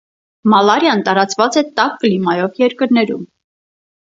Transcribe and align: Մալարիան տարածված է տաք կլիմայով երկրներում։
Մալարիան 0.53 1.03
տարածված 1.09 1.59
է 1.63 1.63
տաք 1.81 2.01
կլիմայով 2.05 2.59
երկրներում։ 2.65 3.25